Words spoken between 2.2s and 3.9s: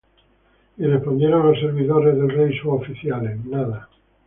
rey, sus oficiales: Nada.